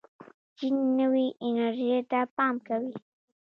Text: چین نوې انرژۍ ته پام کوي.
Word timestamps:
چین 0.57 0.75
نوې 0.99 1.27
انرژۍ 1.45 1.89
ته 2.11 2.19
پام 2.35 2.55
کوي. 2.67 2.93